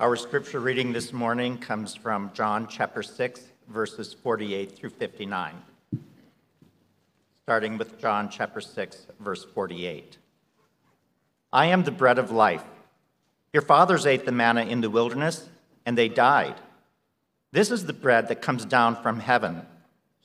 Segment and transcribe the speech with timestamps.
[0.00, 5.60] Our scripture reading this morning comes from John chapter 6, verses 48 through 59.
[7.42, 10.18] Starting with John chapter 6, verse 48.
[11.52, 12.62] I am the bread of life.
[13.52, 15.48] Your fathers ate the manna in the wilderness,
[15.84, 16.54] and they died.
[17.50, 19.62] This is the bread that comes down from heaven,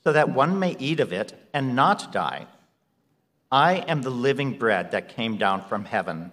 [0.03, 2.45] so that one may eat of it and not die.
[3.51, 6.31] I am the living bread that came down from heaven.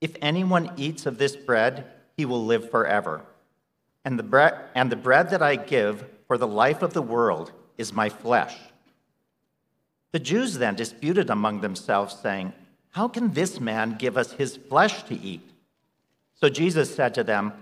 [0.00, 1.90] If anyone eats of this bread,
[2.20, 3.22] he will live forever.
[4.04, 7.50] And the, bread, and the bread that I give for the life of the world
[7.78, 8.58] is my flesh.
[10.12, 12.52] The Jews then disputed among themselves, saying,
[12.90, 15.50] How can this man give us his flesh to eat?
[16.34, 17.54] So Jesus said to them,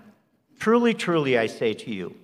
[0.58, 2.16] Truly, truly, I say to you,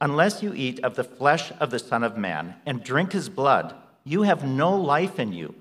[0.00, 3.74] unless you eat of the flesh of the Son of Man and drink his blood,
[4.04, 5.56] you have no life in you.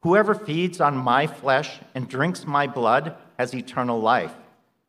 [0.00, 4.34] Whoever feeds on my flesh and drinks my blood has eternal life,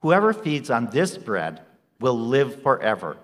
[0.00, 1.62] Whoever feeds on this bread
[2.00, 3.16] will live forever.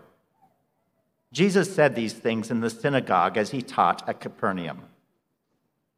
[1.32, 4.80] Jesus said these things in the synagogue as he taught at Capernaum.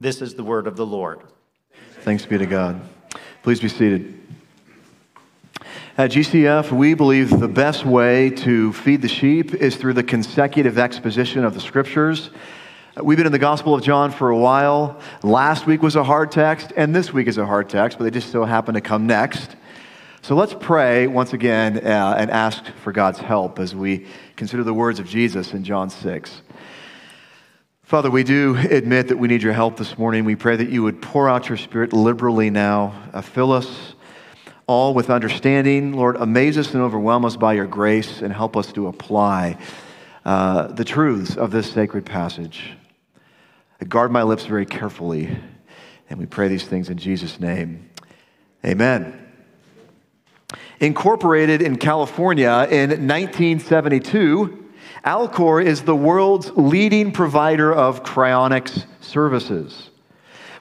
[0.01, 1.21] This is the word of the Lord.
[2.01, 2.81] Thanks be to God.
[3.43, 4.21] Please be seated.
[5.99, 10.79] At GCF, we believe the best way to feed the sheep is through the consecutive
[10.79, 12.31] exposition of the scriptures.
[13.03, 15.01] We've been in the Gospel of John for a while.
[15.23, 18.11] Last week was a hard text, and this week is a hard text, but they
[18.11, 19.57] just so happen to come next.
[20.27, 24.75] So let's pray once again uh, and ask for God's help as we consider the
[24.75, 26.43] words of Jesus in John 6.
[27.85, 30.25] Father, we do admit that we need your help this morning.
[30.25, 33.05] We pray that you would pour out your Spirit liberally now.
[33.13, 33.95] Uh, fill us
[34.67, 35.93] all with understanding.
[35.93, 39.57] Lord, amaze us and overwhelm us by your grace and help us to apply
[40.25, 42.73] uh, the truths of this sacred passage.
[43.87, 45.39] Guard my lips very carefully.
[46.11, 47.91] And we pray these things in Jesus' name.
[48.65, 49.26] Amen.
[50.81, 54.65] Incorporated in California in 1972,
[55.05, 59.91] Alcor is the world's leading provider of cryonics services.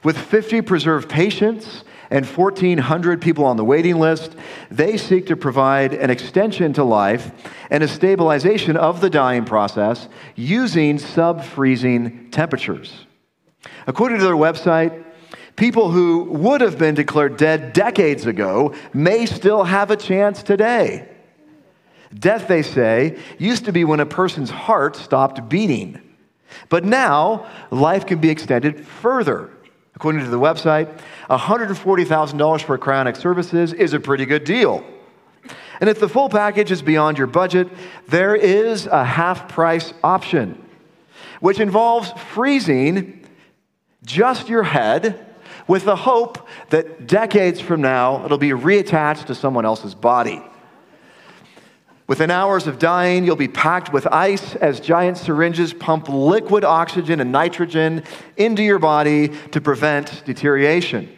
[0.02, 4.36] With 50 preserved patients and 1,400 people on the waiting list,
[4.70, 7.32] they seek to provide an extension to life
[7.70, 13.06] and a stabilization of the dying process using sub freezing temperatures.
[13.86, 15.04] According to their website,
[15.56, 21.08] people who would have been declared dead decades ago may still have a chance today.
[22.14, 26.00] Death, they say, used to be when a person's heart stopped beating.
[26.68, 29.50] But now, life can be extended further.
[29.94, 34.84] According to the website, $140,000 for cryonic services is a pretty good deal.
[35.80, 37.68] And if the full package is beyond your budget,
[38.08, 40.62] there is a half price option,
[41.40, 43.26] which involves freezing
[44.04, 45.35] just your head
[45.68, 50.42] with the hope that decades from now it'll be reattached to someone else's body.
[52.08, 57.20] Within hours of dying, you'll be packed with ice as giant syringes pump liquid oxygen
[57.20, 58.04] and nitrogen
[58.36, 61.08] into your body to prevent deterioration.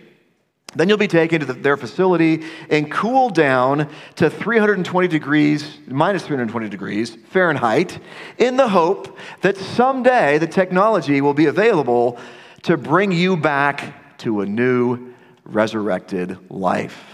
[0.75, 6.26] Then you'll be taken to the, their facility and cooled down to 320 degrees, minus
[6.26, 7.98] 320 degrees Fahrenheit,
[8.38, 12.19] in the hope that someday the technology will be available
[12.62, 15.14] to bring you back to a new
[15.44, 17.04] resurrected life.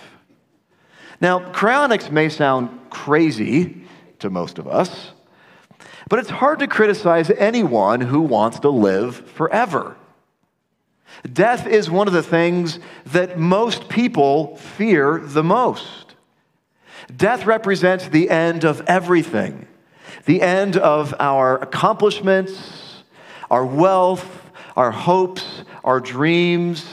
[1.20, 3.84] Now, cryonics may sound crazy
[4.18, 5.12] to most of us,
[6.08, 9.96] but it's hard to criticize anyone who wants to live forever.
[11.32, 16.14] Death is one of the things that most people fear the most.
[17.14, 19.68] Death represents the end of everything
[20.26, 23.02] the end of our accomplishments,
[23.50, 25.43] our wealth, our hopes,
[25.84, 26.84] our dreams,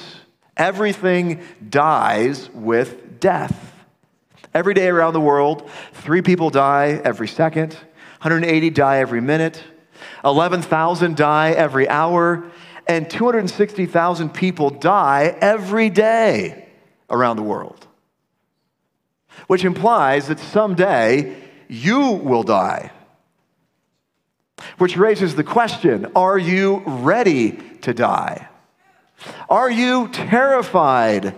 [0.58, 3.74] everything dies with death.
[4.54, 7.74] Every day around the world, three people die every second,
[8.20, 9.64] 180 die every minute,
[10.26, 12.44] 11,000 die every hour,
[12.86, 16.68] and 260,000 people die every day
[17.10, 17.88] around the world.
[19.48, 21.38] Which implies that someday
[21.70, 22.92] you will die.
[24.78, 27.52] Which raises the question are you ready
[27.82, 28.50] to die?
[29.50, 31.36] Are you terrified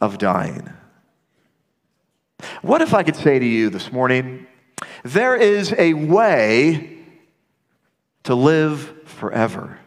[0.00, 0.72] of dying?
[2.62, 4.46] What if I could say to you this morning,
[5.04, 6.98] there is a way
[8.24, 9.78] to live forever?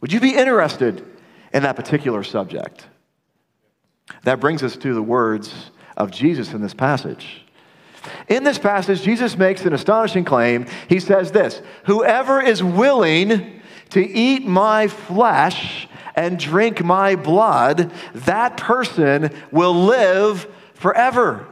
[0.00, 1.04] Would you be interested
[1.52, 2.86] in that particular subject?
[4.24, 7.44] That brings us to the words of Jesus in this passage.
[8.28, 10.66] In this passage, Jesus makes an astonishing claim.
[10.88, 13.59] He says this Whoever is willing
[13.90, 21.46] to eat my flesh and drink my blood, that person will live forever.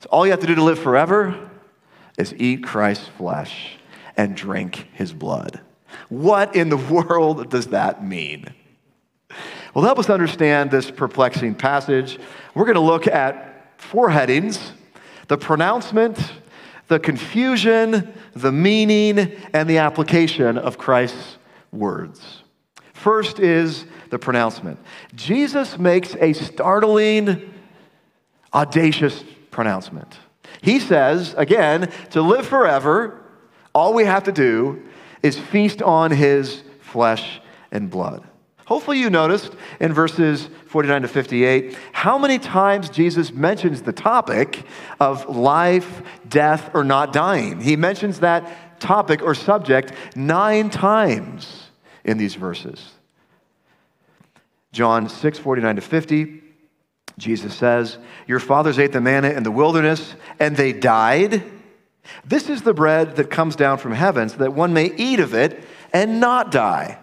[0.00, 1.50] So all you have to do to live forever
[2.18, 3.76] is eat Christ's flesh
[4.16, 5.60] and drink his blood.
[6.08, 6.76] What in the
[7.08, 8.52] world does that mean?
[9.74, 12.18] Well, to help us understand this perplexing passage,
[12.54, 14.72] we're going to look at four headings
[15.28, 16.18] the pronouncement,
[16.88, 21.38] the confusion, the meaning, and the application of Christ's
[21.72, 22.42] words.
[22.92, 24.78] First is the pronouncement.
[25.14, 27.52] Jesus makes a startling,
[28.52, 30.18] audacious pronouncement.
[30.62, 33.20] He says, again, to live forever,
[33.74, 34.82] all we have to do
[35.22, 37.40] is feast on his flesh
[37.72, 38.24] and blood.
[38.66, 44.64] Hopefully, you noticed in verses 49 to 58 how many times Jesus mentions the topic
[44.98, 47.60] of life, death, or not dying.
[47.60, 51.68] He mentions that topic or subject nine times
[52.04, 52.92] in these verses.
[54.72, 56.42] John 6 49 to 50,
[57.18, 61.44] Jesus says, Your fathers ate the manna in the wilderness, and they died.
[62.24, 65.34] This is the bread that comes down from heaven, so that one may eat of
[65.34, 66.98] it and not die.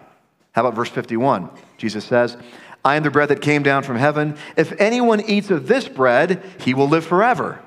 [0.51, 1.49] How about verse 51?
[1.77, 2.37] Jesus says,
[2.83, 4.37] I am the bread that came down from heaven.
[4.57, 7.61] If anyone eats of this bread, he will live forever.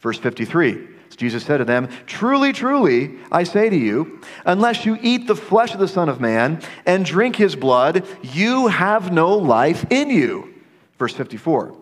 [0.00, 0.88] Verse 53.
[1.16, 5.74] Jesus said to them, Truly, truly, I say to you, unless you eat the flesh
[5.74, 10.54] of the Son of Man and drink his blood, you have no life in you.
[10.96, 11.76] Verse 54.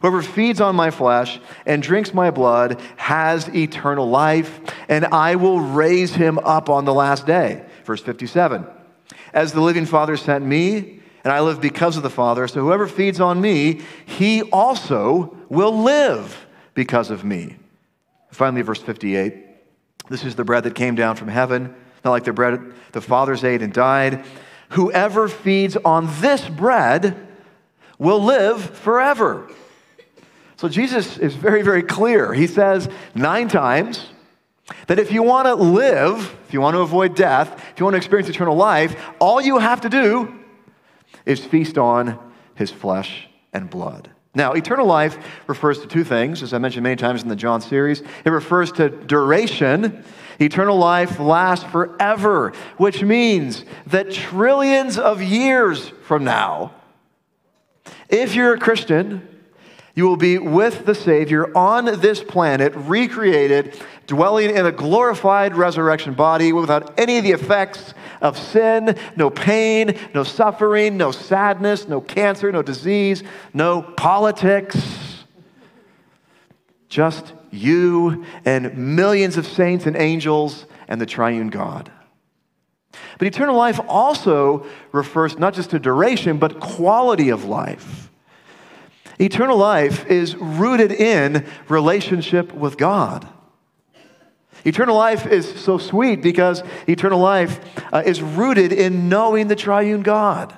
[0.00, 5.60] Whoever feeds on my flesh and drinks my blood has eternal life, and I will
[5.60, 7.64] raise him up on the last day.
[7.84, 8.66] Verse 57.
[9.32, 12.86] As the living Father sent me, and I live because of the Father, so whoever
[12.86, 17.56] feeds on me, he also will live because of me.
[18.30, 19.46] Finally, verse 58
[20.08, 21.74] this is the bread that came down from heaven,
[22.04, 24.24] not like the bread the fathers ate and died.
[24.70, 27.26] Whoever feeds on this bread
[27.98, 29.50] will live forever.
[30.56, 32.32] So Jesus is very, very clear.
[32.32, 34.06] He says nine times
[34.86, 37.94] that if you want to live, if you want to avoid death, if you want
[37.94, 40.34] to experience eternal life, all you have to do
[41.24, 42.18] is feast on
[42.54, 44.10] his flesh and blood.
[44.34, 47.60] Now, eternal life refers to two things, as I mentioned many times in the John
[47.60, 48.02] series.
[48.24, 50.04] It refers to duration.
[50.38, 56.72] Eternal life lasts forever, which means that trillions of years from now,
[58.08, 59.26] if you're a Christian,
[59.98, 66.14] you will be with the Savior on this planet, recreated, dwelling in a glorified resurrection
[66.14, 72.00] body without any of the effects of sin, no pain, no suffering, no sadness, no
[72.00, 75.24] cancer, no disease, no politics.
[76.88, 81.90] Just you and millions of saints and angels and the triune God.
[83.18, 88.07] But eternal life also refers not just to duration, but quality of life.
[89.20, 93.28] Eternal life is rooted in relationship with God.
[94.64, 97.60] Eternal life is so sweet because eternal life
[97.92, 100.54] uh, is rooted in knowing the triune God.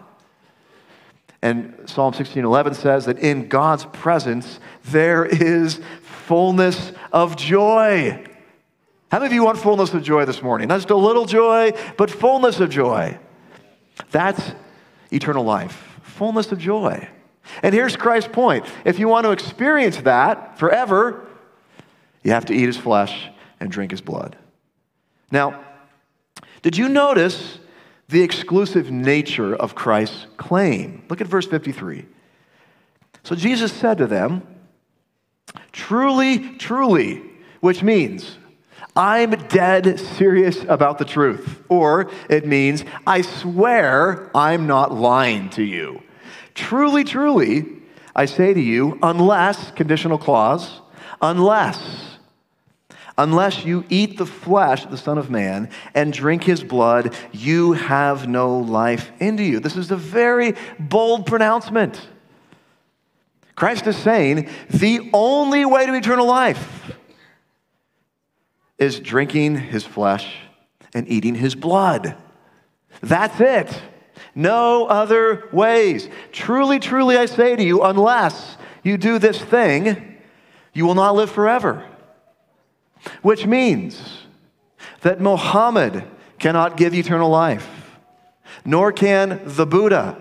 [1.42, 8.26] And Psalm 16:11 says that in God's presence there is fullness of joy.
[9.11, 10.68] How many of you want fullness of joy this morning?
[10.68, 13.18] Not just a little joy, but fullness of joy.
[14.11, 14.52] That's
[15.11, 16.00] eternal life.
[16.02, 17.08] Fullness of joy.
[17.62, 18.66] And here's Christ's point.
[18.85, 21.26] If you want to experience that forever,
[22.23, 23.28] you have to eat his flesh
[23.59, 24.37] and drink his blood.
[25.30, 25.64] Now,
[26.62, 27.59] did you notice
[28.09, 31.04] the exclusive nature of Christ's claim?
[31.09, 32.07] Look at verse 53.
[33.23, 34.42] So Jesus said to them,
[35.73, 37.23] Truly, truly,
[37.61, 38.37] which means,
[38.97, 41.62] I'm dead serious about the truth.
[41.69, 46.02] Or it means, I swear I'm not lying to you.
[46.54, 47.66] Truly, truly,
[48.14, 50.80] I say to you, unless, conditional clause,
[51.21, 52.11] unless
[53.21, 57.75] Unless you eat the flesh of the Son of Man and drink his blood, you
[57.75, 59.61] have no life into you.
[59.61, 62.00] This is a very bold pronouncement.
[63.57, 66.97] Christ is saying the only way to eternal life
[68.78, 70.37] is drinking his flesh
[70.95, 72.16] and eating his blood.
[73.02, 73.83] That's it.
[74.34, 76.08] No other ways.
[76.32, 80.18] Truly, truly, I say to you, unless you do this thing,
[80.72, 81.84] you will not live forever.
[83.22, 84.26] Which means
[85.00, 86.04] that Mohammed
[86.38, 87.98] cannot give eternal life,
[88.64, 90.20] nor can the Buddha,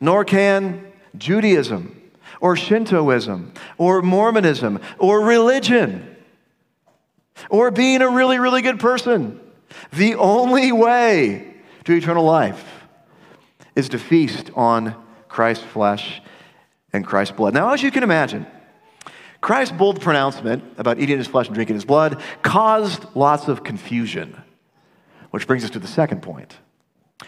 [0.00, 1.94] nor can Judaism,
[2.40, 6.16] or Shintoism, or Mormonism, or religion,
[7.50, 9.40] or being a really, really good person.
[9.92, 12.77] The only way to eternal life
[13.78, 14.92] is to feast on
[15.28, 16.20] Christ's flesh
[16.92, 17.54] and Christ's blood.
[17.54, 18.44] Now, as you can imagine,
[19.40, 24.36] Christ's bold pronouncement about eating his flesh and drinking his blood caused lots of confusion,
[25.30, 26.56] which brings us to the second point.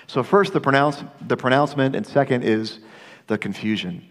[0.09, 2.80] So, first, the, pronounce, the pronouncement, and second is
[3.28, 4.11] the confusion.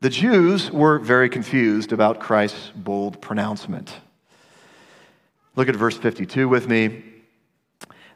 [0.00, 3.94] The Jews were very confused about Christ's bold pronouncement.
[5.54, 7.04] Look at verse 52 with me.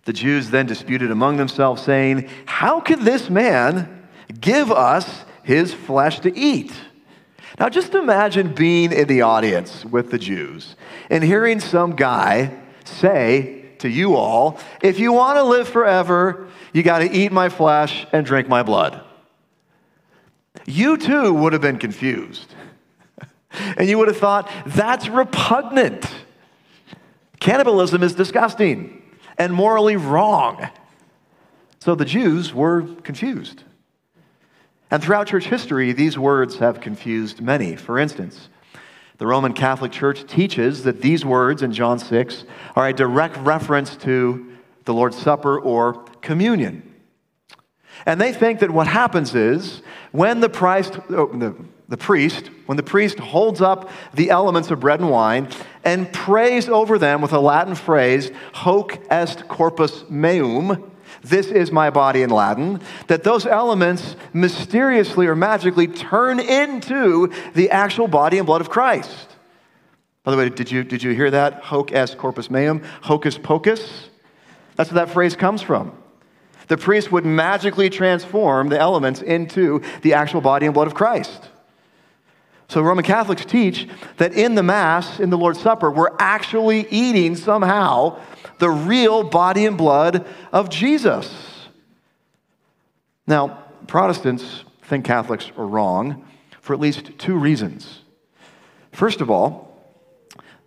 [0.05, 4.07] The Jews then disputed among themselves, saying, How can this man
[4.41, 6.73] give us his flesh to eat?
[7.59, 10.77] Now, just imagine being in the audience with the Jews
[11.11, 16.83] and hearing some guy say to you all, If you want to live forever, you
[16.83, 19.03] got to eat my flesh and drink my blood.
[20.67, 22.55] You too would have been confused.
[23.77, 26.11] and you would have thought, That's repugnant.
[27.41, 29.00] Cannibalism is disgusting
[29.41, 30.69] and morally wrong.
[31.79, 33.65] So the Jews were confused.
[34.91, 37.75] And throughout church history, these words have confused many.
[37.75, 38.51] For instance,
[39.17, 42.45] the Roman Catholic Church teaches that these words in John 6
[42.77, 44.47] are a direct reference to
[44.85, 46.83] the Lord's Supper or communion.
[48.05, 49.81] And they think that what happens is
[50.13, 51.57] when the priest, oh,
[51.91, 55.49] the, priest, when the priest holds up the elements of bread and wine
[55.85, 60.91] and prays over them with a Latin phrase, hoc est corpus meum,
[61.23, 67.71] this is my body in Latin, that those elements mysteriously or magically turn into the
[67.71, 69.27] actual body and blood of Christ.
[70.23, 71.65] By the way, did you, did you hear that?
[71.65, 74.09] Hoc est corpus meum, hocus pocus?
[74.77, 75.93] That's where that phrase comes from.
[76.69, 81.50] The priest would magically transform the elements into the actual body and blood of Christ.
[82.71, 87.35] So Roman Catholics teach that in the Mass, in the Lord's Supper, we're actually eating
[87.35, 88.21] somehow
[88.59, 91.35] the real body and blood of Jesus.
[93.27, 96.25] Now, Protestants think Catholics are wrong
[96.61, 98.03] for at least two reasons.
[98.93, 99.77] First of all,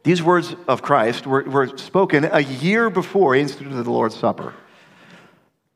[0.03, 4.53] these words of Christ were, were spoken a year before he instituted the Lord's Supper.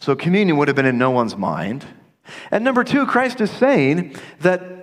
[0.01, 1.85] So communion would have been in no one's mind.
[2.51, 4.76] And number two, Christ is saying that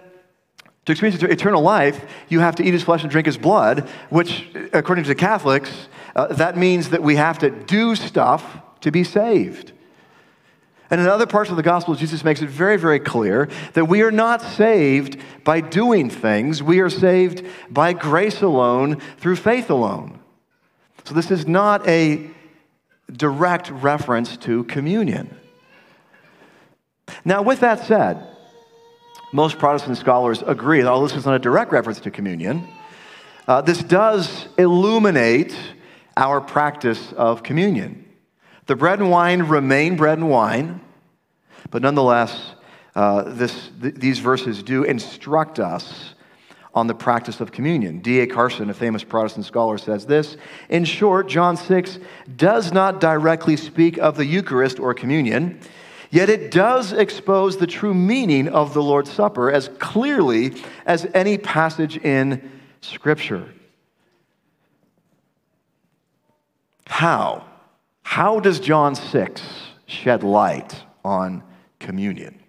[0.85, 4.49] to experience eternal life, you have to eat his flesh and drink his blood, which,
[4.73, 9.03] according to the Catholics, uh, that means that we have to do stuff to be
[9.03, 9.73] saved.
[10.91, 14.03] And in other parts of the gospel, Jesus makes it very, very clear that we
[14.03, 16.62] are not saved by doing things.
[16.62, 20.21] We are saved by grace alone, through faith alone.
[21.05, 22.31] So this is not a
[23.11, 25.37] direct reference to communion.
[27.25, 28.34] Now, with that said,
[29.35, 32.64] most Protestant scholars agree although this is not a direct reference to communion,
[33.49, 35.55] uh, this does illuminate
[36.17, 38.09] our practice of communion.
[38.67, 40.81] The bread and wine remain bread and wine,
[41.73, 42.55] but nonetheless,
[42.95, 46.14] uh, this, th- these verses do instruct us
[46.73, 47.99] on the practice of communion.
[47.99, 48.29] D.A.
[48.29, 50.37] Carson, a famous Protestant scholar, says this
[50.69, 51.99] In short, John 6
[52.37, 55.59] does not directly speak of the Eucharist or communion,
[56.14, 60.54] yet it does expose the true meaning of the Lord's Supper as clearly
[60.87, 63.52] as any passage in Scripture.
[66.87, 67.44] How?
[68.04, 69.42] How does John 6
[69.87, 71.42] shed light on
[71.80, 72.40] communion?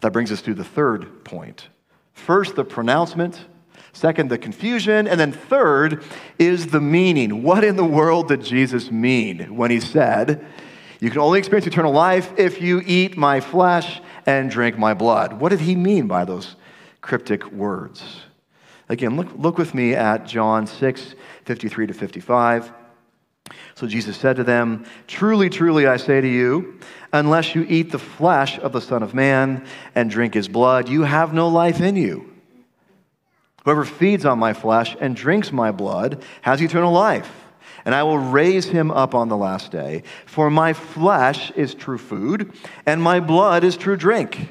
[0.00, 1.68] That brings us to the third point
[2.14, 3.46] First, the pronouncement.
[3.92, 5.08] Second, the confusion.
[5.08, 6.04] And then third
[6.38, 7.42] is the meaning.
[7.42, 10.46] What in the world did Jesus mean when he said,
[11.00, 15.32] You can only experience eternal life if you eat my flesh and drink my blood?
[15.32, 16.56] What did he mean by those
[17.00, 18.02] cryptic words?
[18.90, 21.14] Again, look, look with me at John 6
[21.44, 22.72] 53 to 55.
[23.74, 26.78] So Jesus said to them, Truly, truly, I say to you,
[27.12, 31.02] unless you eat the flesh of the Son of Man and drink his blood, you
[31.02, 32.30] have no life in you.
[33.64, 37.30] Whoever feeds on my flesh and drinks my blood has eternal life,
[37.84, 40.02] and I will raise him up on the last day.
[40.26, 42.52] For my flesh is true food,
[42.86, 44.50] and my blood is true drink.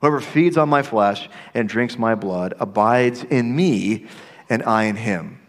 [0.00, 4.06] Whoever feeds on my flesh and drinks my blood abides in me,
[4.48, 5.40] and I in him.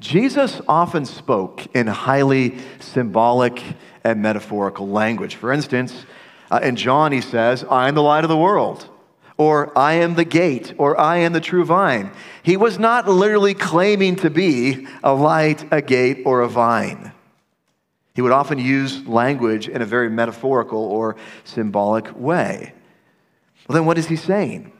[0.00, 3.62] Jesus often spoke in highly symbolic
[4.04, 5.36] and metaphorical language.
[5.36, 6.04] For instance,
[6.50, 8.88] uh, in John, he says, I am the light of the world.
[9.38, 12.10] Or I am the gate, or I am the true vine.
[12.42, 17.12] He was not literally claiming to be a light, a gate, or a vine.
[18.14, 22.72] He would often use language in a very metaphorical or symbolic way.
[23.68, 24.72] Well, then what is he saying?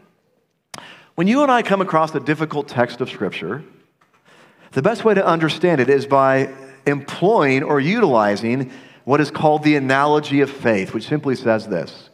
[1.17, 3.63] When you and I come across a difficult text of Scripture,
[4.73, 6.51] the best way to understand it is by
[6.87, 8.71] employing or utilizing
[9.05, 12.11] what is called the analogy of faith, which simply says this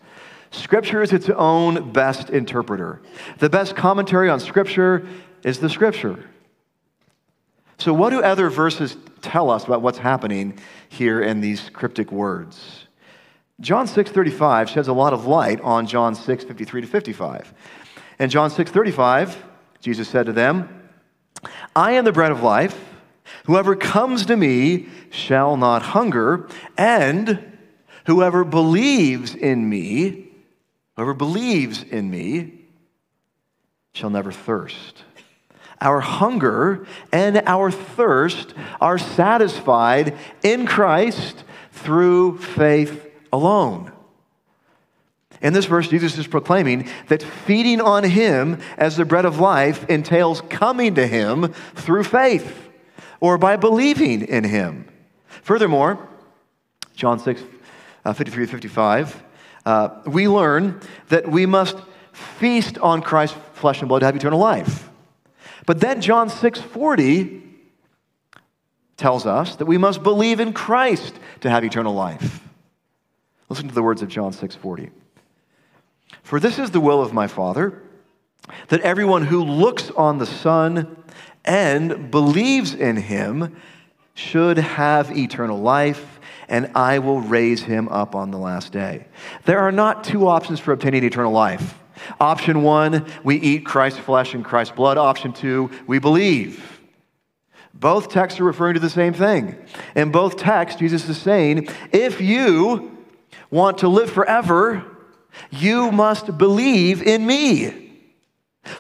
[0.53, 3.01] Scripture is its own best interpreter.
[3.39, 5.07] The best commentary on Scripture
[5.43, 6.29] is the Scripture.
[7.79, 10.59] So, what do other verses tell us about what's happening
[10.91, 12.87] here in these cryptic words?
[13.61, 17.55] John 6:35 sheds a lot of light on John 6:53 to 55.
[18.19, 19.37] In John 6:35,
[19.81, 20.69] Jesus said to them,
[21.75, 22.79] "I am the bread of life.
[23.47, 27.39] Whoever comes to me shall not hunger, and
[28.07, 30.32] whoever believes in me
[30.97, 32.61] Whoever believes in me
[33.95, 35.05] shall never thirst.
[35.81, 43.91] Our hunger and our thirst are satisfied in Christ through faith alone.
[45.41, 49.89] In this verse, Jesus is proclaiming that feeding on Him as the bread of life
[49.91, 52.71] entails coming to Him through faith
[53.19, 54.89] or by believing in Him.
[55.43, 56.09] Furthermore,
[56.95, 57.43] John 6,
[58.05, 59.23] uh, 53 55,
[59.65, 61.77] uh, we learn that we must
[62.13, 64.89] feast on Christ's flesh and blood to have eternal life.
[65.67, 67.43] But then John 6:40
[68.97, 72.41] tells us that we must believe in Christ to have eternal life.
[73.49, 74.91] Listen to the words of John 6:40.
[76.23, 77.83] For this is the will of my Father,
[78.69, 80.97] that everyone who looks on the Son
[81.45, 83.57] and believes in him
[84.15, 86.12] should have eternal life
[86.53, 89.07] and I will raise him up on the last day.
[89.47, 91.79] There are not two options for obtaining eternal life.
[92.21, 94.99] Option one, we eat Christ's flesh and Christ's blood.
[94.99, 96.81] Option two, we believe.
[97.73, 99.57] Both texts are referring to the same thing.
[99.97, 102.99] In both texts, Jesus is saying, if you
[103.51, 104.85] want to live forever,
[105.51, 107.82] you must believe in me.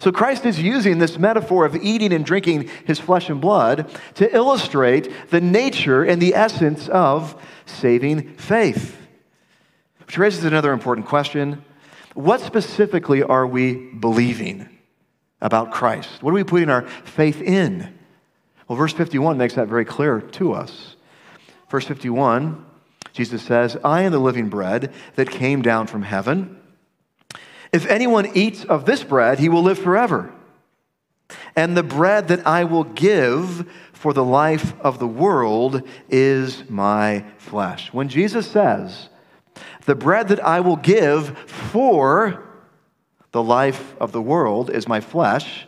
[0.01, 4.35] So Christ is using this metaphor of eating and drinking his flesh and blood to
[4.35, 8.97] illustrate the nature and the essence of saving faith.
[10.07, 11.65] Which raises another important question.
[12.15, 14.69] What specifically are we believing
[15.41, 16.23] about Christ?
[16.23, 17.93] What are we putting our faith in?
[18.69, 20.97] Well, verse 51 makes that very clear to us.
[21.71, 22.65] Verse 51,
[23.13, 26.62] Jesus says, I am the living bread that came down from heaven.
[27.73, 30.33] If anyone eats of this bread, he will live forever.
[31.57, 37.25] And the bread that I will give for the life of the world is my
[37.39, 37.93] flesh.
[37.93, 39.09] When Jesus says,
[39.87, 42.43] the bread that I will give for
[43.33, 45.67] the life of the world is my flesh,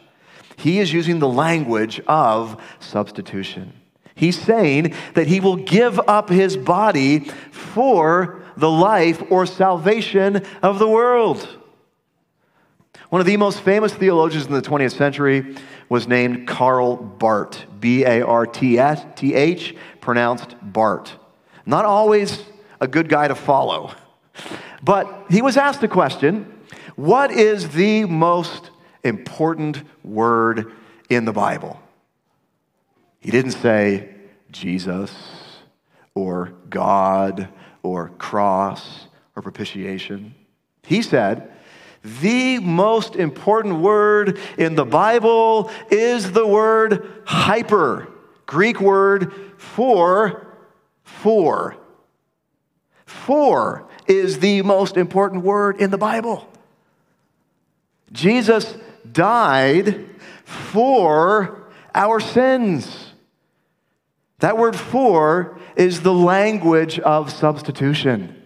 [0.57, 3.73] he is using the language of substitution.
[4.15, 10.79] He's saying that he will give up his body for the life or salvation of
[10.79, 11.49] the world.
[13.15, 15.55] One of the most famous theologians in the 20th century
[15.89, 21.15] was named Karl Barth, B A R T H, pronounced Bart.
[21.65, 22.43] Not always
[22.81, 23.93] a good guy to follow.
[24.83, 26.61] But he was asked the question
[26.97, 28.73] what is the most
[29.05, 30.73] important word
[31.09, 31.81] in the Bible?
[33.21, 34.09] He didn't say
[34.51, 35.15] Jesus
[36.17, 37.49] or God
[37.85, 40.35] or cross or propitiation.
[40.83, 41.54] He said,
[42.05, 48.09] the most important word in the Bible is the word hyper,
[48.45, 50.47] Greek word for,
[51.03, 51.77] for.
[53.07, 56.47] For is the most important word in the Bible.
[58.13, 58.77] Jesus
[59.11, 60.11] died
[60.45, 63.13] for our sins.
[64.41, 68.44] That word for is the language of substitution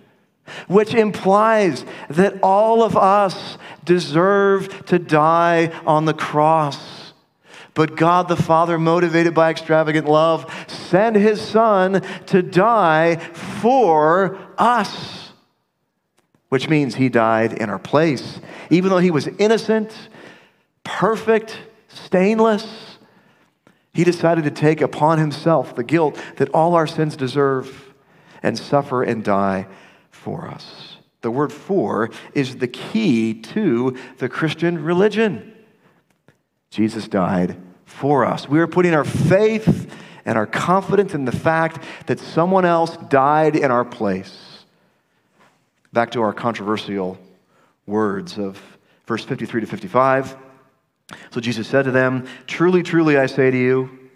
[0.67, 7.13] which implies that all of us deserve to die on the cross.
[7.75, 15.33] But God the Father, motivated by extravagant love, sent his Son to die for us,
[16.49, 18.41] which means he died in our place.
[18.69, 19.95] Even though he was innocent,
[20.83, 21.57] perfect,
[21.87, 22.99] stainless,
[23.93, 27.95] he decided to take upon himself the guilt that all our sins deserve
[28.43, 29.67] and suffer and die
[30.19, 30.97] for us.
[31.21, 35.55] The word for is the key to the Christian religion.
[36.71, 38.49] Jesus died for us.
[38.49, 39.93] We are putting our faith
[40.25, 44.65] and our confidence in the fact that someone else died in our place.
[45.93, 47.19] Back to our controversial
[47.87, 48.61] words of
[49.09, 50.37] Verse 53 to 55.
[51.31, 54.11] So Jesus said to them, Truly, truly, I say to you,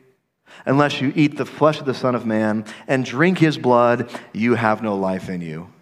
[0.66, 4.54] unless you eat the flesh of the Son of Man and drink his blood, you
[4.54, 5.72] have no life in you.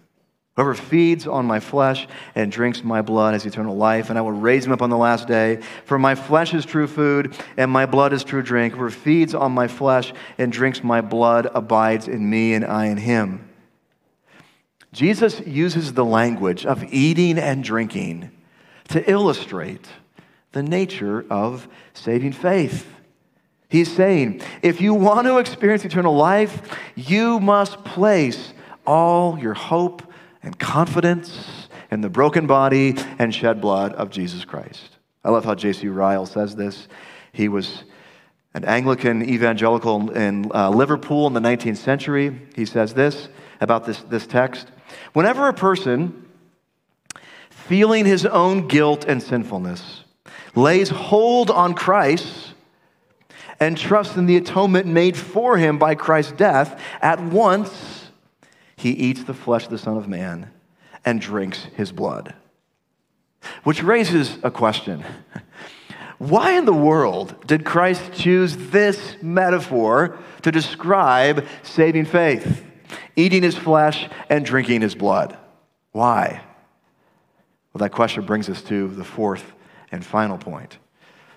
[0.55, 4.33] Whoever feeds on my flesh and drinks my blood has eternal life, and I will
[4.33, 5.61] raise him up on the last day.
[5.85, 8.73] For my flesh is true food, and my blood is true drink.
[8.73, 12.97] Whoever feeds on my flesh and drinks my blood abides in me, and I in
[12.97, 13.47] him.
[14.91, 18.29] Jesus uses the language of eating and drinking
[18.89, 19.87] to illustrate
[20.51, 22.93] the nature of saving faith.
[23.69, 28.53] He's saying, if you want to experience eternal life, you must place
[28.85, 30.10] all your hope
[30.43, 34.97] and confidence in the broken body and shed blood of Jesus Christ.
[35.23, 35.87] I love how J.C.
[35.87, 36.87] Ryle says this.
[37.31, 37.83] He was
[38.53, 42.41] an Anglican evangelical in uh, Liverpool in the 19th century.
[42.55, 44.67] He says this about this, this text
[45.13, 46.27] Whenever a person,
[47.49, 50.03] feeling his own guilt and sinfulness,
[50.55, 52.53] lays hold on Christ
[53.59, 58.00] and trusts in the atonement made for him by Christ's death, at once
[58.81, 60.49] he eats the flesh of the Son of Man
[61.05, 62.33] and drinks his blood.
[63.63, 65.05] Which raises a question.
[66.17, 72.63] Why in the world did Christ choose this metaphor to describe saving faith?
[73.15, 75.37] Eating his flesh and drinking his blood.
[75.91, 76.41] Why?
[77.73, 79.53] Well, that question brings us to the fourth
[79.91, 80.79] and final point.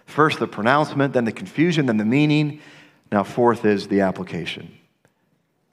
[0.07, 2.61] First, the pronouncement, then the confusion, then the meaning.
[3.13, 4.79] Now, fourth is the application.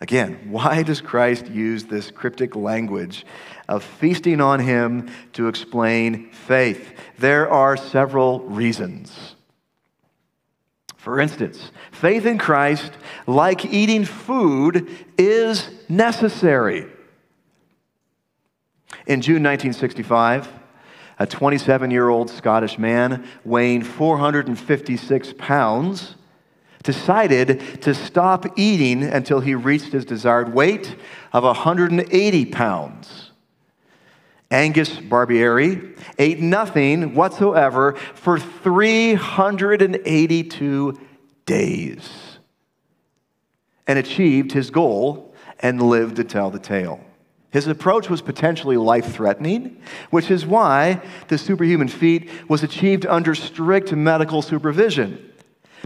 [0.01, 3.23] Again, why does Christ use this cryptic language
[3.69, 6.93] of feasting on him to explain faith?
[7.19, 9.35] There are several reasons.
[10.97, 12.91] For instance, faith in Christ,
[13.27, 16.87] like eating food, is necessary.
[19.05, 20.49] In June 1965,
[21.19, 26.15] a 27 year old Scottish man weighing 456 pounds
[26.83, 30.95] decided to stop eating until he reached his desired weight
[31.33, 33.31] of 180 pounds.
[34.49, 40.99] Angus Barbieri ate nothing whatsoever for 382
[41.45, 42.09] days
[43.87, 46.99] and achieved his goal and lived to tell the tale.
[47.51, 53.35] His approach was potentially life threatening, which is why the superhuman feat was achieved under
[53.35, 55.30] strict medical supervision.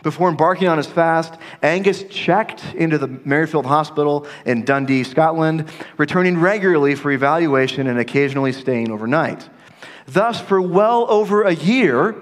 [0.04, 6.40] Before embarking on his fast, Angus checked into the Maryfield Hospital in Dundee, Scotland, returning
[6.40, 9.50] regularly for evaluation and occasionally staying overnight.
[10.08, 12.16] Thus, for well over a year,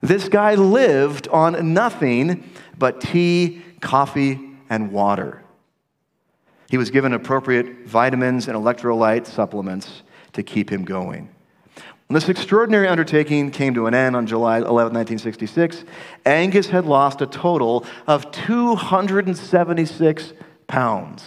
[0.00, 5.42] this guy lived on nothing but tea, coffee, and water.
[6.70, 10.02] He was given appropriate vitamins and electrolyte supplements
[10.34, 11.30] to keep him going.
[12.08, 15.84] When this extraordinary undertaking came to an end on July 11, 1966,
[16.24, 20.32] Angus had lost a total of 276
[20.66, 21.22] pounds.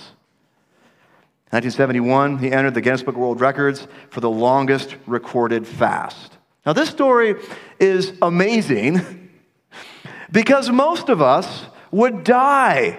[1.51, 6.39] In 1971, he entered the Guinness Book of World Records for the longest recorded fast.
[6.65, 7.35] Now, this story
[7.79, 9.29] is amazing
[10.31, 12.97] because most of us would die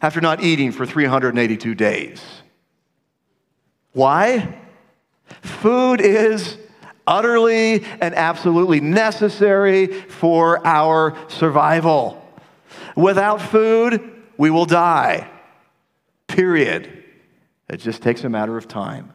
[0.00, 2.22] after not eating for 382 days.
[3.92, 4.61] Why?
[5.40, 6.58] Food is
[7.06, 12.18] utterly and absolutely necessary for our survival.
[12.96, 15.28] Without food, we will die.
[16.26, 17.04] Period.
[17.68, 19.12] It just takes a matter of time.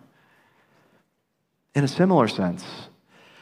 [1.76, 2.66] In a similar sense,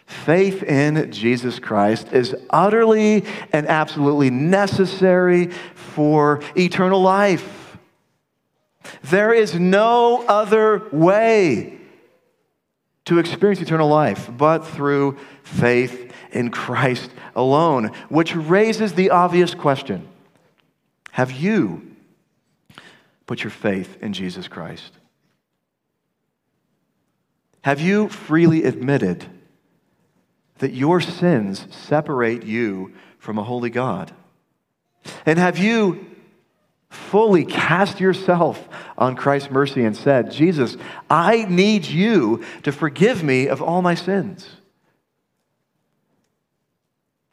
[0.06, 7.78] faith in Jesus Christ is utterly and absolutely necessary for eternal life.
[9.04, 11.80] There is no other way
[13.06, 20.08] to experience eternal life but through faith in Christ alone, which raises the obvious question
[21.12, 21.96] Have you
[23.26, 24.92] put your faith in Jesus Christ?
[27.62, 29.26] Have you freely admitted
[30.60, 34.14] that your sins separate you from a holy God?
[35.26, 36.15] And have you
[36.96, 40.78] fully cast yourself on Christ's mercy and said, Jesus,
[41.10, 44.48] I need you to forgive me of all my sins?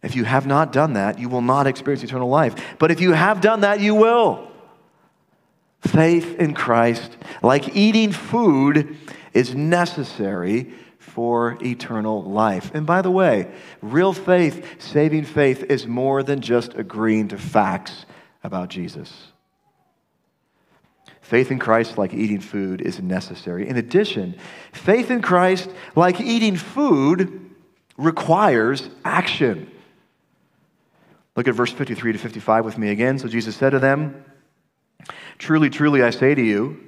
[0.02, 2.76] If you have not done that, you will not experience eternal life.
[2.78, 4.48] But if you have done that, you will.
[5.80, 8.96] Faith in Christ, like eating food,
[9.32, 12.70] is necessary for eternal life.
[12.74, 18.06] And by the way, real faith, saving faith, is more than just agreeing to facts
[18.42, 19.31] about Jesus.
[21.22, 23.68] Faith in Christ, like eating food, is necessary.
[23.68, 24.36] In addition,
[24.72, 27.50] faith in Christ, like eating food,
[27.96, 29.70] requires action.
[31.36, 33.18] Look at verse 53 to 55 with me again.
[33.18, 34.24] So Jesus said to them,
[35.38, 36.78] Truly, truly, I say to you,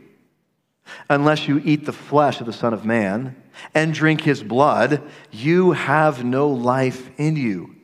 [1.08, 3.36] unless you eat the flesh of the Son of Man
[3.74, 7.74] and drink his blood, you have no life in you.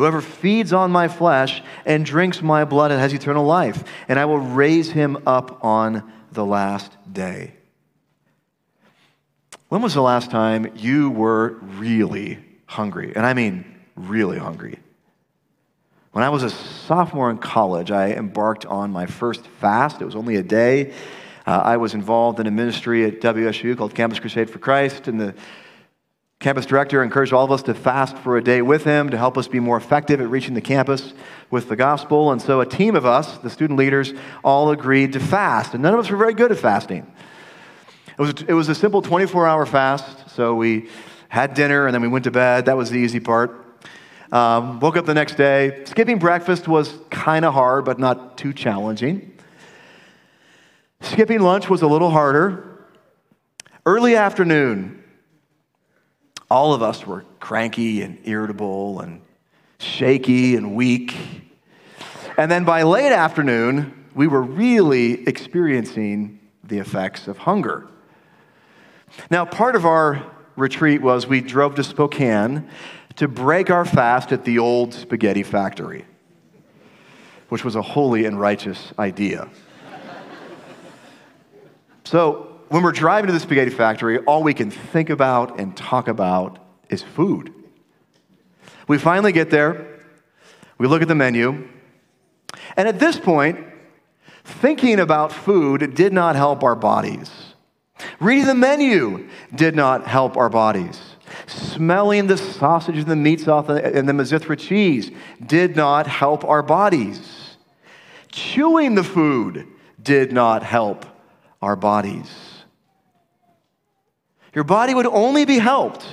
[0.00, 4.38] Whoever feeds on my flesh and drinks my blood has eternal life, and I will
[4.38, 7.52] raise him up on the last day.
[9.68, 13.12] When was the last time you were really hungry?
[13.14, 14.78] And I mean really hungry.
[16.12, 20.00] When I was a sophomore in college, I embarked on my first fast.
[20.00, 20.94] It was only a day.
[21.46, 25.20] Uh, I was involved in a ministry at WSU called Campus Crusade for Christ, and
[25.20, 25.34] the
[26.40, 29.36] campus director encouraged all of us to fast for a day with him to help
[29.36, 31.12] us be more effective at reaching the campus
[31.50, 32.32] with the gospel.
[32.32, 35.92] And so a team of us, the student leaders, all agreed to fast, and none
[35.92, 37.06] of us were very good at fasting.
[38.18, 40.88] It was, it was a simple 24 hour fast, so we
[41.28, 42.64] had dinner and then we went to bed.
[42.64, 43.66] That was the easy part.
[44.32, 45.84] Um, woke up the next day.
[45.84, 49.38] Skipping breakfast was kind of hard, but not too challenging.
[51.02, 52.86] Skipping lunch was a little harder.
[53.84, 54.99] Early afternoon,
[56.50, 59.22] all of us were cranky and irritable and
[59.78, 61.16] shaky and weak.
[62.36, 67.86] And then by late afternoon, we were really experiencing the effects of hunger.
[69.30, 70.24] Now, part of our
[70.56, 72.68] retreat was we drove to Spokane
[73.16, 76.04] to break our fast at the old spaghetti factory,
[77.48, 79.48] which was a holy and righteous idea.
[82.04, 86.06] so, when we're driving to the spaghetti factory, all we can think about and talk
[86.06, 87.52] about is food.
[88.86, 89.98] We finally get there,
[90.78, 91.68] we look at the menu,
[92.76, 93.58] and at this point,
[94.44, 97.30] thinking about food did not help our bodies.
[98.20, 101.00] Reading the menu did not help our bodies.
[101.48, 105.10] Smelling the sausage and the meat sauce and the Mizithra cheese
[105.44, 107.56] did not help our bodies.
[108.30, 109.66] Chewing the food
[110.00, 111.04] did not help
[111.60, 112.49] our bodies.
[114.54, 116.06] Your body would only be helped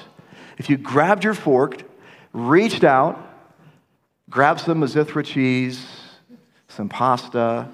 [0.58, 1.84] if you grabbed your fork,
[2.34, 3.19] reached out,
[4.30, 5.86] grabbed some Mizithra cheese,
[6.67, 7.69] some pasta,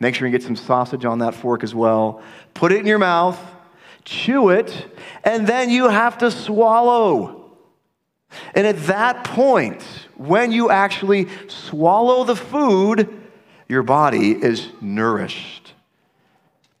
[0.00, 2.22] make sure you get some sausage on that fork as well,
[2.54, 3.38] put it in your mouth,
[4.04, 4.86] chew it,
[5.24, 7.52] and then you have to swallow.
[8.54, 9.82] And at that point,
[10.16, 13.22] when you actually swallow the food,
[13.68, 15.72] your body is nourished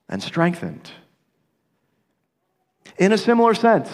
[0.08, 0.90] and strengthened.
[2.98, 3.90] In a similar sense,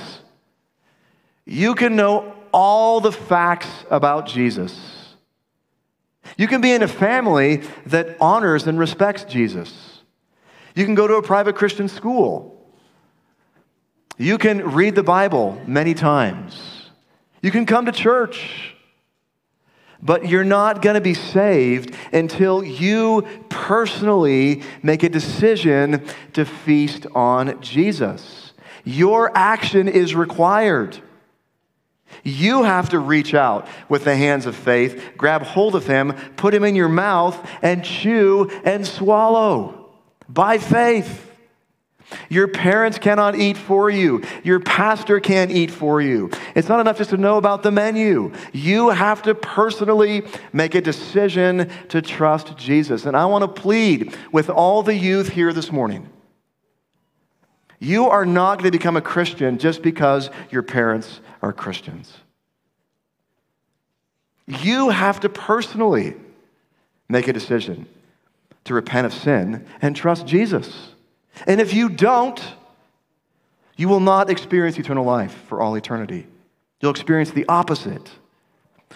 [1.45, 5.17] you can know all the facts about Jesus.
[6.37, 10.03] You can be in a family that honors and respects Jesus.
[10.75, 12.53] You can go to a private Christian school
[14.19, 16.91] you can read the Bible many times.
[17.41, 18.77] You can come to church.
[20.01, 27.07] But you're not going to be saved until you personally make a decision to feast
[27.15, 28.52] on Jesus.
[28.85, 30.99] Your action is required.
[32.25, 36.55] You have to reach out with the hands of faith, grab hold of him, put
[36.55, 39.91] him in your mouth, and chew and swallow
[40.29, 41.31] by faith.
[42.29, 44.23] Your parents cannot eat for you.
[44.45, 46.31] Your pastor can't eat for you.
[46.55, 48.33] It's not enough just to know about the menu.
[48.53, 53.07] You have to personally make a decision to trust Jesus.
[53.07, 56.12] And I want to plead with all the youth here this morning.
[57.83, 62.17] You are not going to become a Christian just because your parents are Christians.
[64.47, 66.15] You have to personally
[67.09, 67.89] make a decision
[68.67, 70.91] to repent of sin and trust Jesus.
[71.45, 72.41] And if you don't,
[73.77, 76.29] you will not experience eternal life for all eternity.
[76.81, 78.13] You'll experience the opposite.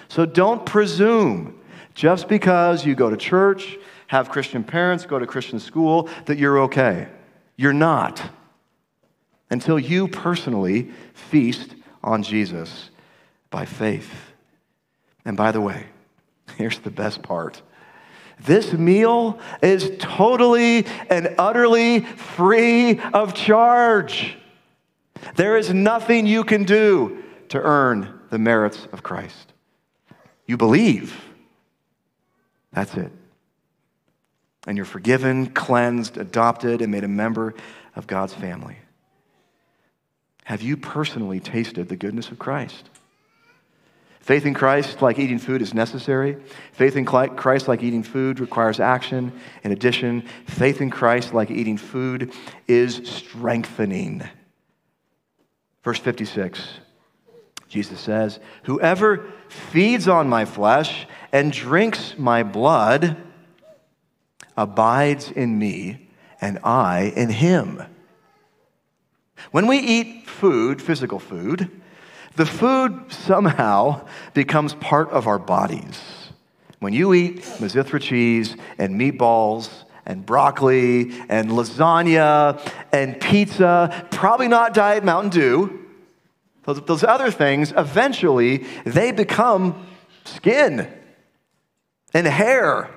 [0.07, 1.59] So don't presume
[1.95, 6.61] just because you go to church, have Christian parents, go to Christian school, that you're
[6.61, 7.09] okay.
[7.57, 8.23] You're not.
[9.51, 12.91] Until you personally feast on Jesus
[13.51, 14.13] by faith.
[15.25, 15.87] And by the way,
[16.57, 17.63] here's the best part
[18.39, 24.37] this meal is totally and utterly free of charge.
[25.37, 29.53] There is nothing you can do to earn the merits of Christ.
[30.47, 31.19] You believe.
[32.73, 33.11] That's it.
[34.67, 37.55] And you're forgiven, cleansed, adopted, and made a member
[37.95, 38.77] of God's family.
[40.47, 42.89] Have you personally tasted the goodness of Christ?
[44.21, 46.37] Faith in Christ, like eating food, is necessary.
[46.73, 49.33] Faith in Christ, like eating food, requires action.
[49.65, 52.33] In addition, faith in Christ, like eating food,
[52.69, 54.23] is strengthening.
[55.83, 56.75] Verse 56,
[57.69, 63.17] Jesus says, Whoever feeds on my flesh and drinks my blood
[64.57, 66.09] abides in me,
[66.41, 67.83] and I in him.
[69.51, 71.71] When we eat food, physical food,
[72.37, 76.01] the food somehow becomes part of our bodies.
[76.81, 79.71] When you eat Mizithra cheese and meatballs
[80.05, 82.61] and broccoli and lasagna
[82.93, 85.87] and pizza, probably not Diet Mountain Dew,
[86.65, 89.87] those, those other things, eventually they become
[90.25, 90.93] skin
[92.13, 92.91] and hair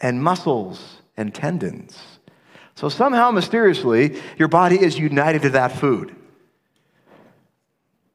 [0.00, 2.19] and muscles and tendons.
[2.80, 6.16] So somehow, mysteriously, your body is united to that food.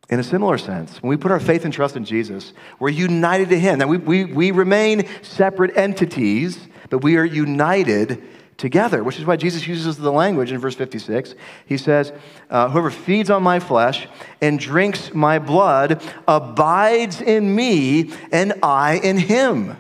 [0.10, 3.50] In a similar sense, when we put our faith and trust in Jesus, we're united
[3.50, 3.78] to Him.
[3.78, 6.58] Now, we, we, we remain separate entities,
[6.90, 8.24] but we are united
[8.58, 11.36] together, which is why Jesus uses the language in verse 56.
[11.68, 12.12] He says,
[12.50, 14.08] uh, Whoever feeds on my flesh
[14.42, 19.78] and drinks my blood abides in me, and I in him.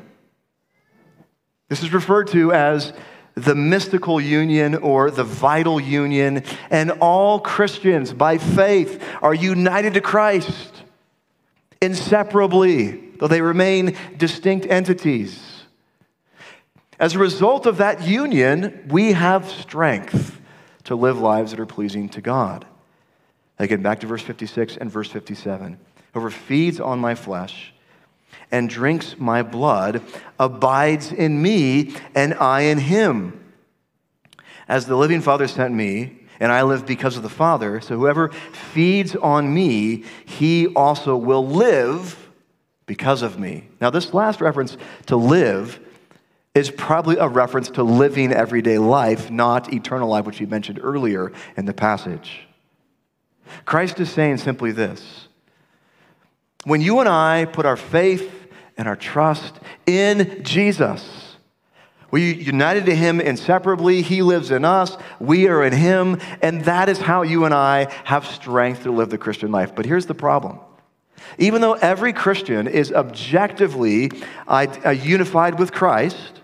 [1.69, 2.93] This is referred to as
[3.35, 10.01] the mystical union or the vital union, and all Christians by faith are united to
[10.01, 10.71] Christ
[11.81, 15.63] inseparably, though they remain distinct entities.
[16.97, 20.39] As a result of that union, we have strength
[20.85, 22.65] to live lives that are pleasing to God.
[23.59, 25.77] Again, back to verse 56 and verse 57.
[26.13, 27.73] Whoever feeds on my flesh
[28.51, 30.01] and drinks my blood
[30.39, 33.41] abides in me, and I in him.
[34.67, 38.29] As the living Father sent me, and I live because of the Father, so whoever
[38.29, 42.29] feeds on me, he also will live
[42.85, 43.67] because of me.
[43.79, 45.79] Now, this last reference to live
[46.53, 51.31] is probably a reference to living everyday life, not eternal life, which he mentioned earlier
[51.57, 52.47] in the passage.
[53.65, 55.24] Christ is saying simply this
[56.65, 58.30] when you and I put our faith
[58.78, 61.38] and our trust in Jesus,
[62.12, 64.01] we united to him inseparably.
[64.01, 64.97] He lives in us.
[65.19, 66.19] We are in him.
[66.41, 69.75] And that is how you and I have strength to live the Christian life.
[69.75, 70.60] But here's the problem.
[71.38, 74.12] Even though every Christian is objectively
[74.47, 76.41] uh, unified with Christ,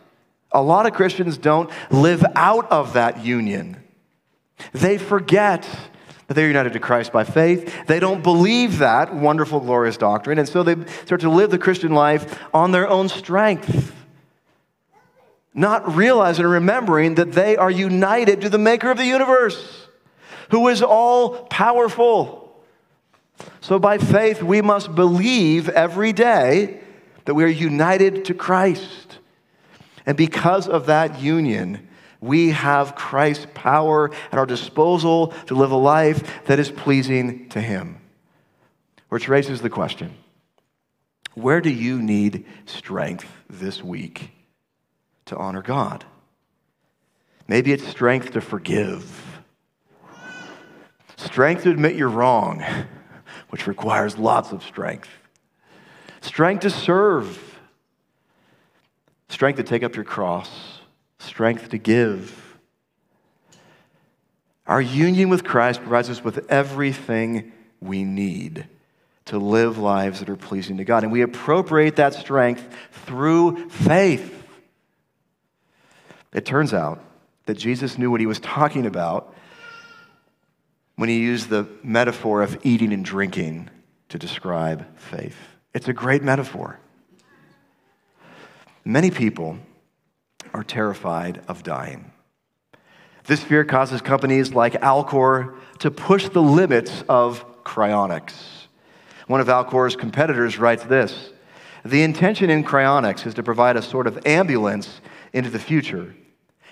[0.51, 3.81] a lot of Christians don't live out of that union.
[4.73, 5.67] They forget
[6.31, 7.87] that they're united to Christ by faith.
[7.87, 11.91] They don't believe that wonderful, glorious doctrine, and so they start to live the Christian
[11.91, 13.93] life on their own strength,
[15.53, 19.87] not realizing and remembering that they are united to the maker of the universe,
[20.51, 22.63] who is all powerful.
[23.59, 26.79] So by faith, we must believe every day
[27.25, 29.17] that we are united to Christ.
[30.05, 31.89] And because of that union,
[32.21, 37.59] we have Christ's power at our disposal to live a life that is pleasing to
[37.59, 37.99] Him.
[39.09, 40.15] Which raises the question
[41.33, 44.31] where do you need strength this week
[45.25, 46.05] to honor God?
[47.47, 49.41] Maybe it's strength to forgive,
[51.17, 52.63] strength to admit you're wrong,
[53.49, 55.09] which requires lots of strength,
[56.21, 57.59] strength to serve,
[59.29, 60.80] strength to take up your cross
[61.21, 62.57] strength to give.
[64.67, 68.67] Our union with Christ provides us with everything we need
[69.25, 71.03] to live lives that are pleasing to God.
[71.03, 72.67] And we appropriate that strength
[73.05, 74.45] through faith.
[76.33, 77.03] It turns out
[77.45, 79.33] that Jesus knew what he was talking about
[80.95, 83.69] when he used the metaphor of eating and drinking
[84.09, 85.37] to describe faith.
[85.73, 86.79] It's a great metaphor.
[88.83, 89.57] Many people
[90.53, 92.11] are terrified of dying.
[93.25, 98.33] This fear causes companies like Alcor to push the limits of cryonics.
[99.27, 101.31] One of Alcor's competitors writes this
[101.85, 105.01] The intention in cryonics is to provide a sort of ambulance
[105.33, 106.15] into the future.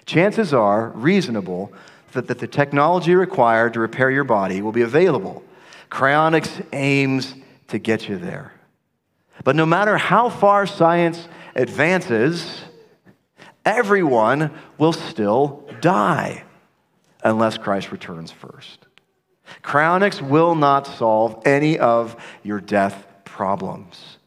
[0.05, 1.71] Chances are reasonable
[2.13, 5.43] that, that the technology required to repair your body will be available.
[5.91, 7.35] Cryonics aims
[7.67, 8.53] to get you there.
[9.43, 12.61] But no matter how far science advances,
[13.69, 16.43] everyone will still die
[17.23, 18.87] unless Christ returns first.
[19.63, 24.17] Cryonics will not solve any of your death problems.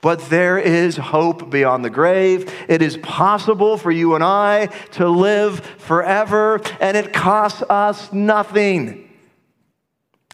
[0.00, 2.52] But there is hope beyond the grave.
[2.68, 9.10] It is possible for you and I to live forever, and it costs us nothing.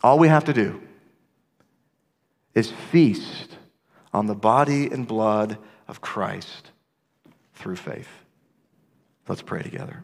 [0.02, 0.82] All we have to do
[2.54, 3.56] is feast
[4.12, 6.70] on the body and blood of Christ
[7.54, 8.21] through faith.
[9.28, 10.02] Let's pray together.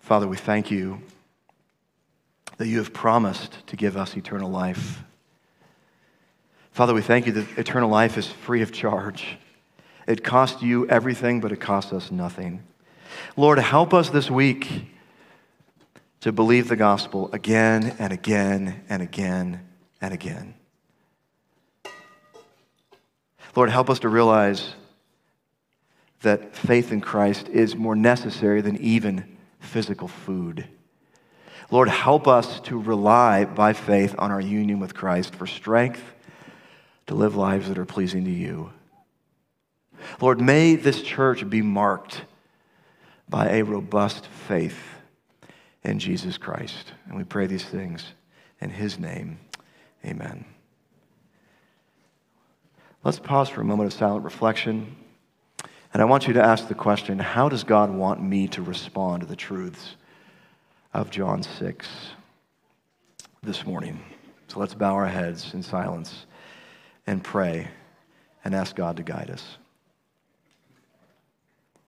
[0.00, 1.02] Father, we thank you
[2.58, 5.02] that you have promised to give us eternal life.
[6.70, 9.36] Father, we thank you that eternal life is free of charge.
[10.06, 12.62] It costs you everything, but it costs us nothing.
[13.36, 14.86] Lord, help us this week
[16.20, 19.60] to believe the gospel again and again and again
[20.00, 20.54] and again.
[23.54, 24.74] Lord, help us to realize
[26.22, 30.66] that faith in Christ is more necessary than even physical food.
[31.70, 36.02] Lord, help us to rely by faith on our union with Christ for strength
[37.06, 38.72] to live lives that are pleasing to you.
[40.20, 42.22] Lord, may this church be marked
[43.28, 44.95] by a robust faith
[45.86, 46.92] in Jesus Christ.
[47.06, 48.04] And we pray these things
[48.60, 49.38] in his name.
[50.04, 50.44] Amen.
[53.04, 54.96] Let's pause for a moment of silent reflection.
[55.92, 59.20] And I want you to ask the question how does God want me to respond
[59.20, 59.96] to the truths
[60.92, 61.88] of John 6
[63.44, 64.00] this morning?
[64.48, 66.26] So let's bow our heads in silence
[67.06, 67.68] and pray
[68.44, 69.56] and ask God to guide us.